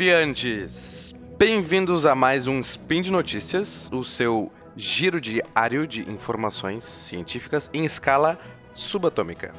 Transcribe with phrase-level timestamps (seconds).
[0.00, 1.14] Cheviantes!
[1.36, 7.84] Bem-vindos a mais um Spin de Notícias, o seu giro diário de informações científicas em
[7.84, 8.40] escala
[8.72, 9.52] subatômica.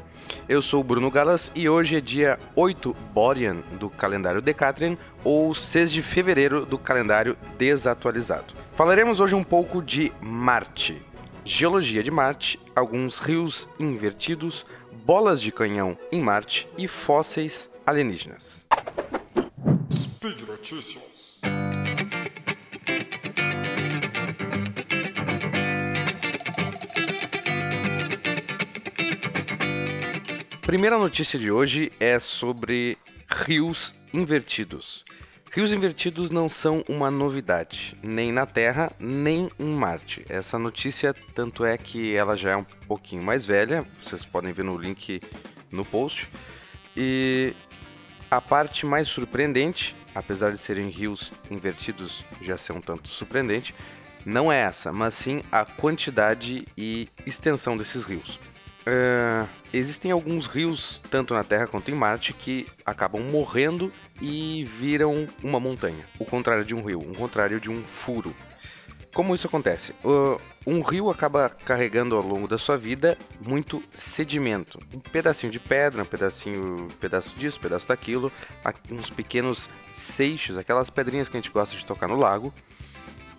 [0.49, 5.54] Eu sou o Bruno Galas e hoje é dia 8 Borean do calendário Decatrian ou
[5.54, 8.55] 6 de fevereiro do calendário desatualizado.
[8.76, 11.05] Falaremos hoje um pouco de Marte,
[11.45, 14.66] geologia de Marte, alguns rios invertidos,
[15.05, 18.70] bolas de canhão em Marte e fósseis alienígenas.
[20.61, 21.41] Notícias.
[30.61, 35.03] Primeira notícia de hoje é sobre rios invertidos.
[35.51, 40.23] Rios invertidos não são uma novidade, nem na Terra, nem em Marte.
[40.29, 44.63] Essa notícia, tanto é que ela já é um pouquinho mais velha, vocês podem ver
[44.63, 45.21] no link
[45.71, 46.29] no post.
[46.96, 47.55] E
[48.29, 53.73] a parte mais surpreendente, apesar de serem rios invertidos já ser um tanto surpreendente,
[54.26, 58.40] não é essa, mas sim a quantidade e extensão desses rios.
[58.81, 65.28] Uh, existem alguns rios, tanto na Terra quanto em Marte, que acabam morrendo e viram
[65.44, 66.03] uma montanha.
[66.19, 68.35] O contrário de um rio, o contrário de um furo.
[69.13, 69.94] Como isso acontece?
[70.03, 74.79] Uh, um rio acaba carregando ao longo da sua vida muito sedimento.
[74.94, 78.31] Um pedacinho de pedra, um pedacinho, um pedaço disso, um pedaço daquilo,
[78.90, 82.53] uns pequenos seixos, aquelas pedrinhas que a gente gosta de tocar no lago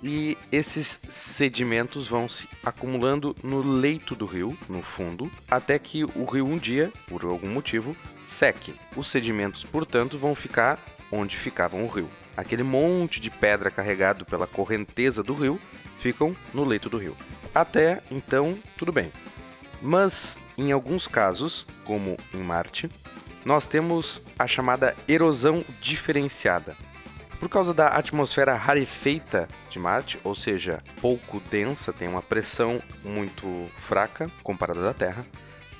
[0.03, 6.25] e esses sedimentos vão se acumulando no leito do rio, no fundo, até que o
[6.25, 8.75] rio um dia, por algum motivo, seque.
[8.97, 10.79] Os sedimentos, portanto, vão ficar
[11.13, 12.09] onde ficavam o rio.
[12.37, 15.59] Aquele monte de pedra carregado pela correnteza do rio
[15.99, 17.17] ficam no leito do rio.
[17.55, 19.13] Até então, tudo bem.
[19.81, 22.91] Mas em alguns casos, como em Marte,
[23.45, 26.77] nós temos a chamada erosão diferenciada.
[27.39, 33.69] Por causa da atmosfera rarefeita de Marte, ou seja, pouco densa, tem uma pressão muito
[33.83, 35.27] fraca comparada da Terra,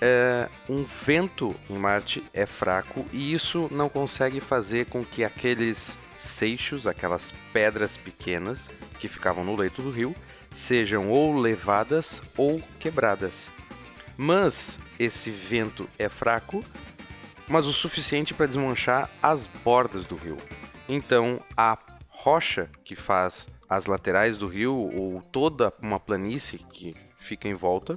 [0.05, 5.97] é, um vento em Marte é fraco e isso não consegue fazer com que aqueles
[6.19, 8.69] seixos, aquelas pedras pequenas
[8.99, 10.13] que ficavam no leito do rio,
[10.53, 13.49] sejam ou levadas ou quebradas.
[14.17, 16.65] Mas esse vento é fraco,
[17.47, 20.37] mas o suficiente para desmanchar as bordas do rio.
[20.89, 27.47] Então, a rocha que faz as laterais do rio ou toda uma planície que fica
[27.47, 27.97] em volta,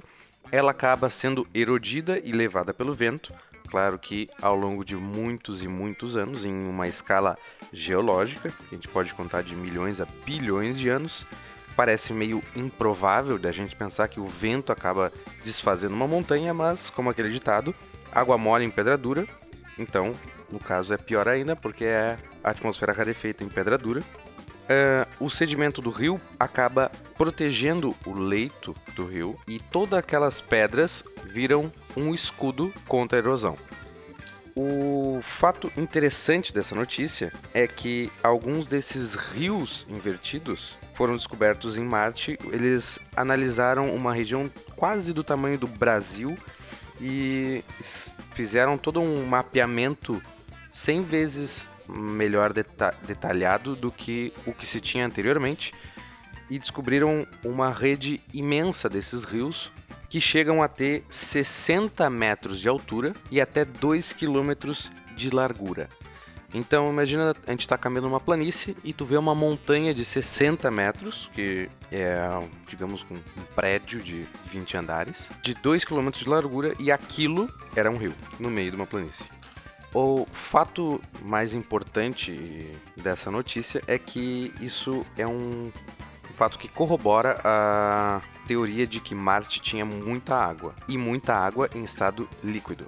[0.50, 3.32] ela acaba sendo erodida e levada pelo vento.
[3.68, 7.36] Claro que ao longo de muitos e muitos anos, em uma escala
[7.72, 11.26] geológica, a gente pode contar de milhões a bilhões de anos,
[11.74, 15.12] parece meio improvável da gente pensar que o vento acaba
[15.42, 17.74] desfazendo uma montanha, mas, como aquele ditado,
[18.12, 19.26] água mole em pedra dura,
[19.78, 20.14] então
[20.50, 24.02] no caso é pior ainda, porque é a atmosfera rarefeita em pedra dura.
[24.66, 31.04] Uh, o sedimento do rio acaba protegendo o leito do rio e todas aquelas pedras
[31.24, 33.56] viram um escudo contra a erosão.
[34.58, 42.38] O fato interessante dessa notícia é que alguns desses rios invertidos foram descobertos em Marte.
[42.50, 46.38] Eles analisaram uma região quase do tamanho do Brasil
[46.98, 47.62] e
[48.32, 50.22] fizeram todo um mapeamento
[50.70, 55.72] 100 vezes melhor deta detalhado do que o que se tinha anteriormente
[56.50, 59.70] e descobriram uma rede imensa desses rios
[60.08, 65.88] que chegam a ter 60 metros de altura e até 2 quilômetros de largura.
[66.54, 70.70] Então imagina a gente está caminhando numa planície e tu vê uma montanha de 60
[70.70, 72.18] metros, que é,
[72.68, 73.20] digamos, um
[73.54, 78.50] prédio de 20 andares, de 2 km de largura e aquilo era um rio no
[78.50, 79.35] meio de uma planície.
[79.94, 85.72] O fato mais importante dessa notícia é que isso é um
[86.36, 91.82] fato que corrobora a teoria de que Marte tinha muita água e muita água em
[91.82, 92.86] estado líquido.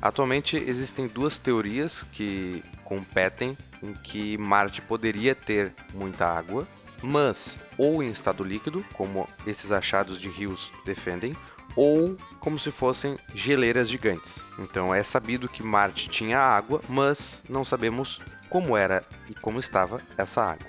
[0.00, 6.66] Atualmente existem duas teorias que competem em que Marte poderia ter muita água,
[7.02, 11.36] mas ou em estado líquido, como esses achados de rios defendem,
[11.76, 14.44] ou como se fossem geleiras gigantes.
[14.58, 20.00] Então é sabido que Marte tinha água, mas não sabemos como era e como estava
[20.16, 20.66] essa água.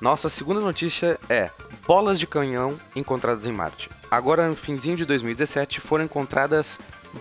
[0.00, 1.50] Nossa segunda notícia é
[1.86, 3.90] bolas de canhão encontradas em Marte.
[4.10, 6.78] Agora, no finzinho de 2017, foram encontradas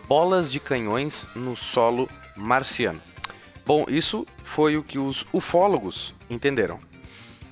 [0.08, 2.08] bolas de canhões no solo
[2.38, 3.02] marciano.
[3.66, 6.80] Bom, isso foi o que os ufólogos entenderam.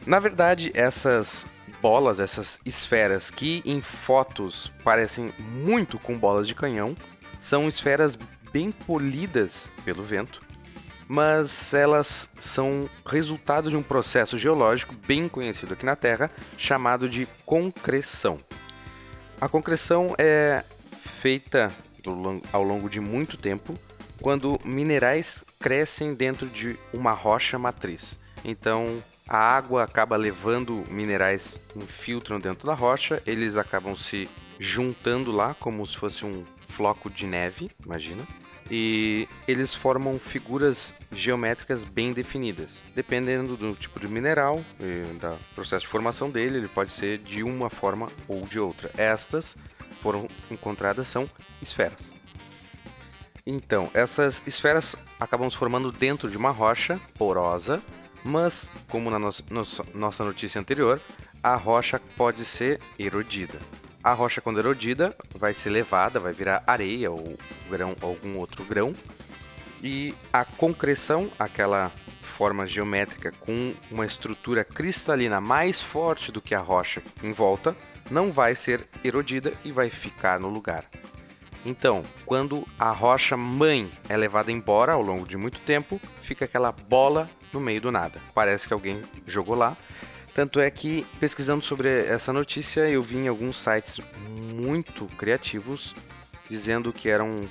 [0.05, 1.45] Na verdade, essas
[1.87, 6.93] bolas, essas esferas que em fotos parecem muito com bolas de canhão,
[7.39, 8.17] são esferas
[8.51, 10.45] bem polidas pelo vento
[11.09, 17.25] mas elas são resultado de um processo geológico bem conhecido aqui na Terra, chamado de
[17.45, 18.37] concreção.
[19.39, 20.65] A concreção é
[20.99, 21.71] feita
[22.51, 23.79] ao longo de muito tempo
[24.21, 28.19] quando minerais crescem dentro de uma rocha matriz.
[28.43, 34.29] Então, a água acaba levando minerais, infiltram dentro da rocha, eles acabam se
[34.59, 38.25] juntando lá como se fosse um floco de neve, imagina.
[38.69, 42.69] E eles formam figuras geométricas bem definidas.
[42.93, 47.43] Dependendo do tipo de mineral e do processo de formação dele, ele pode ser de
[47.43, 48.91] uma forma ou de outra.
[48.97, 49.55] Estas
[50.01, 51.27] foram encontradas são
[51.61, 52.17] esferas.
[53.45, 57.81] Então, essas esferas acabam se formando dentro de uma rocha porosa,
[58.23, 59.31] mas, como na no
[59.93, 61.01] nossa notícia anterior,
[61.43, 63.59] a rocha pode ser erodida.
[64.03, 67.37] A rocha, quando erodida, vai ser levada, vai virar areia ou
[67.69, 68.93] grão, algum outro grão.
[69.83, 71.91] E a concreção, aquela
[72.23, 77.75] forma geométrica com uma estrutura cristalina mais forte do que a rocha em volta,
[78.09, 80.85] não vai ser erodida e vai ficar no lugar.
[81.65, 86.71] Então, quando a rocha mãe é levada embora ao longo de muito tempo, fica aquela
[86.71, 88.21] bola no meio do nada.
[88.33, 89.75] Parece que alguém jogou lá.
[90.33, 93.99] Tanto é que, pesquisando sobre essa notícia, eu vi em alguns sites
[94.53, 95.95] muito criativos
[96.47, 97.49] dizendo que eram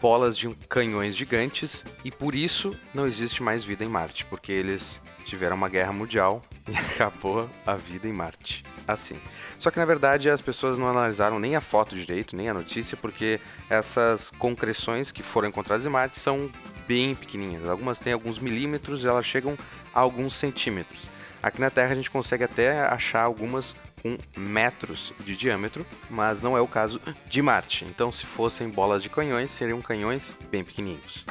[0.00, 5.00] bolas de canhões gigantes e por isso não existe mais vida em Marte, porque eles
[5.26, 8.64] tiveram uma guerra mundial e acabou a vida em Marte.
[8.88, 9.20] Assim.
[9.58, 12.96] Só que na verdade as pessoas não analisaram nem a foto direito, nem a notícia,
[12.96, 13.38] porque
[13.70, 16.50] essas concreções que foram encontradas em Marte são
[16.86, 17.66] bem pequenininhas.
[17.66, 19.56] Algumas têm alguns milímetros elas chegam
[19.94, 21.10] a alguns centímetros.
[21.42, 26.56] Aqui na Terra a gente consegue até achar algumas com metros de diâmetro, mas não
[26.56, 27.84] é o caso de Marte.
[27.84, 31.24] Então, se fossem bolas de canhões, seriam canhões bem pequenininhos.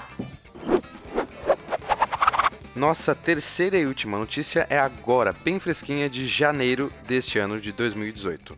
[2.74, 8.58] Nossa terceira e última notícia é agora, bem fresquinha, de janeiro deste ano de 2018.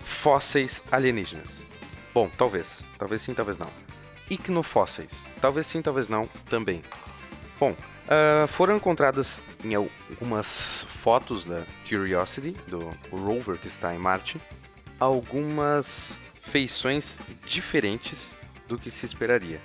[0.00, 1.64] Fósseis alienígenas.
[2.12, 2.86] Bom, talvez.
[2.98, 3.87] Talvez sim, talvez não.
[4.30, 5.24] Icnofósseis.
[5.40, 6.82] Talvez sim, talvez não, também.
[7.58, 12.78] Bom, uh, foram encontradas em algumas fotos da Curiosity, do
[13.10, 14.40] rover que está em Marte,
[15.00, 18.32] algumas feições diferentes
[18.66, 19.60] do que se esperaria.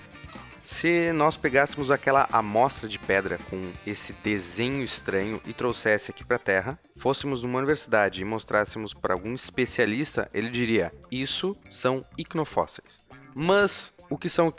[0.65, 6.37] Se nós pegássemos aquela amostra de pedra com esse desenho estranho e trouxesse aqui para
[6.37, 13.05] a Terra, fôssemos numa universidade e mostrássemos para algum especialista, ele diria: Isso são icnofósseis.
[13.35, 14.53] Mas o que são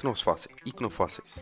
[0.64, 1.40] icnofósseis?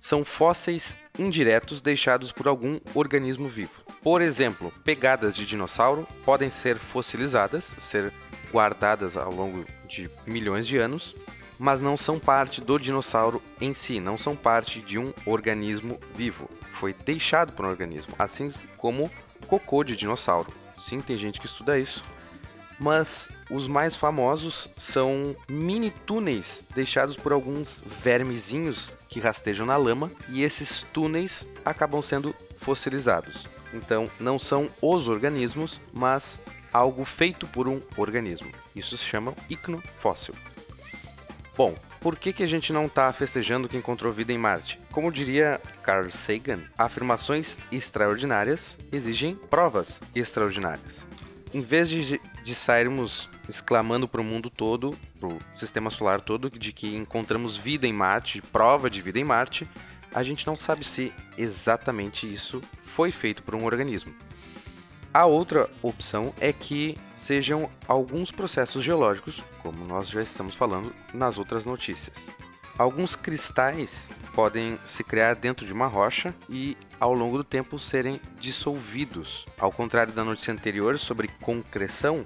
[0.00, 3.72] São fósseis indiretos deixados por algum organismo vivo.
[4.02, 8.12] Por exemplo, pegadas de dinossauro podem ser fossilizadas, ser
[8.52, 11.14] guardadas ao longo de milhões de anos
[11.58, 16.48] mas não são parte do dinossauro em si, não são parte de um organismo vivo.
[16.74, 19.10] Foi deixado por um organismo, assim como
[19.48, 20.52] cocô de dinossauro.
[20.78, 22.02] Sim, tem gente que estuda isso.
[22.78, 30.10] Mas os mais famosos são mini túneis deixados por alguns vermezinhos que rastejam na lama
[30.28, 33.46] e esses túneis acabam sendo fossilizados.
[33.72, 36.38] Então, não são os organismos, mas
[36.72, 38.50] algo feito por um organismo.
[38.74, 40.34] Isso se chama icnofóssil.
[41.56, 44.78] Bom, por que, que a gente não está festejando que encontrou vida em Marte?
[44.92, 51.04] Como diria Carl Sagan, afirmações extraordinárias exigem provas extraordinárias.
[51.52, 56.48] Em vez de, de sairmos exclamando para o mundo todo, para o sistema solar todo,
[56.48, 59.68] de que encontramos vida em Marte, prova de vida em Marte,
[60.14, 64.14] a gente não sabe se exatamente isso foi feito por um organismo.
[65.12, 71.36] A outra opção é que sejam alguns processos geológicos, como nós já estamos falando nas
[71.36, 72.30] outras notícias.
[72.78, 78.20] Alguns cristais podem se criar dentro de uma rocha e, ao longo do tempo, serem
[78.38, 79.44] dissolvidos.
[79.58, 82.22] Ao contrário da notícia anterior sobre concreção,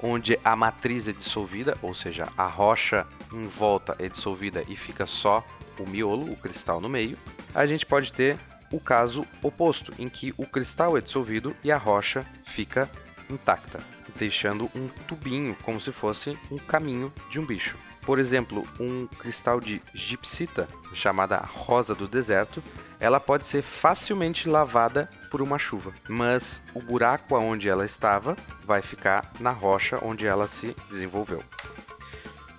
[0.00, 5.06] onde a matriz é dissolvida, ou seja, a rocha em volta é dissolvida e fica
[5.06, 5.44] só
[5.80, 7.18] o miolo, o cristal no meio,
[7.52, 8.38] a gente pode ter
[8.70, 12.88] o caso oposto, em que o cristal é dissolvido e a rocha fica
[13.28, 13.80] intacta
[14.16, 17.76] deixando um tubinho, como se fosse um caminho de um bicho.
[18.06, 22.62] Por exemplo, um cristal de gipsita, chamada rosa do deserto,
[23.00, 28.80] ela pode ser facilmente lavada por uma chuva, mas o buraco aonde ela estava vai
[28.80, 31.42] ficar na rocha onde ela se desenvolveu.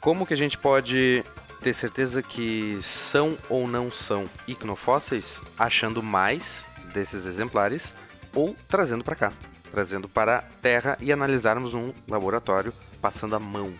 [0.02, 1.24] Como que a gente pode
[1.62, 5.42] ter certeza que são ou não são icnofósseis?
[5.58, 7.94] Achando mais desses exemplares
[8.36, 9.32] ou trazendo para cá
[9.72, 13.74] trazendo para a Terra e analisarmos num laboratório passando a mão.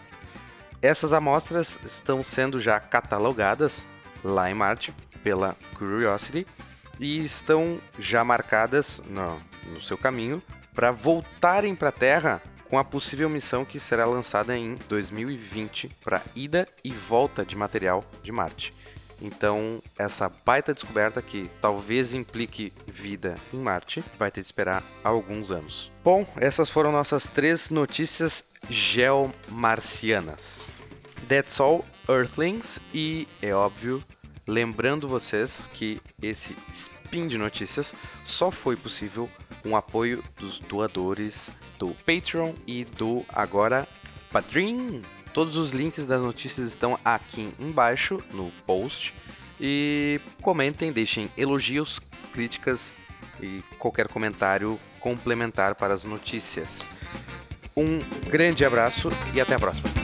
[0.82, 3.88] Essas amostras estão sendo já catalogadas
[4.24, 4.94] lá em Marte
[5.24, 6.46] pela Curiosity
[7.00, 9.40] e estão já marcadas no,
[9.72, 10.42] no seu caminho
[10.74, 16.22] para voltarem para a Terra com a possível missão que será lançada em 2020 para
[16.36, 18.74] ida e volta de material de Marte.
[19.22, 25.52] Então, essa baita descoberta que talvez implique vida em Marte vai ter de esperar alguns
[25.52, 25.92] anos.
[26.04, 30.66] Bom, essas foram nossas três notícias geomarcianas.
[31.28, 34.02] That's all, Earthlings, e é óbvio,
[34.48, 37.94] lembrando vocês que esse spin de notícias
[38.24, 39.30] só foi possível
[39.62, 43.88] com o apoio dos doadores do Patreon e do agora
[44.32, 45.02] Padrim.
[45.38, 49.14] Todos os links das notícias estão aqui embaixo no post.
[49.62, 52.00] E comentem, deixem elogios,
[52.34, 52.98] críticas
[53.40, 56.80] e qualquer comentário complementar para as notícias.
[57.78, 58.00] Um
[58.32, 59.97] grande abraço e até a próxima.